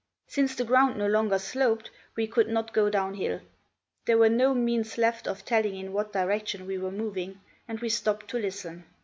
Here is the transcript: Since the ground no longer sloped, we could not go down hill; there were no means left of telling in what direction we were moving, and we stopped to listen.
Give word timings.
Since 0.25 0.55
the 0.55 0.63
ground 0.65 0.97
no 0.97 1.05
longer 1.05 1.37
sloped, 1.37 1.91
we 2.15 2.25
could 2.25 2.47
not 2.47 2.73
go 2.73 2.89
down 2.89 3.13
hill; 3.13 3.39
there 4.05 4.17
were 4.17 4.29
no 4.29 4.55
means 4.55 4.97
left 4.97 5.27
of 5.27 5.45
telling 5.45 5.75
in 5.77 5.93
what 5.93 6.11
direction 6.11 6.65
we 6.65 6.79
were 6.79 6.89
moving, 6.89 7.39
and 7.67 7.79
we 7.81 7.89
stopped 7.89 8.27
to 8.29 8.39
listen. 8.39 8.85